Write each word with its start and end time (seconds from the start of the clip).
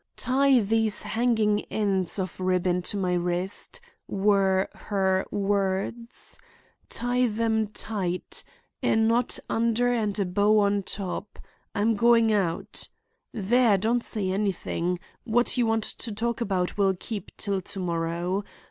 'Tie 0.15 0.59
these 0.61 1.03
hanging 1.03 1.59
ends 1.65 2.17
of 2.17 2.39
ribbon 2.39 2.81
to 2.81 2.97
my 2.97 3.13
wrist,' 3.13 3.79
were 4.07 4.67
her 4.73 5.27
words. 5.29 6.39
'Tie 6.89 7.27
them 7.27 7.67
tight; 7.67 8.43
a 8.81 8.95
knot 8.95 9.37
under 9.47 9.91
and 9.91 10.19
a 10.19 10.25
bow 10.25 10.57
on 10.57 10.81
top. 10.81 11.37
I 11.75 11.81
am 11.81 11.95
going 11.95 12.33
out— 12.33 12.89
There, 13.31 13.77
don't 13.77 14.03
say 14.03 14.31
anything— 14.31 14.99
What 15.23 15.55
you 15.55 15.67
want 15.67 15.83
to 15.83 16.11
talk 16.11 16.41
about 16.41 16.79
will 16.79 16.95
keep 16.99 17.37
till 17.37 17.61
tomorrow. 17.61 18.43